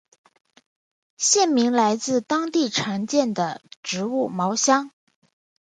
[1.17, 4.89] 县名来自当地常见的植物茅香。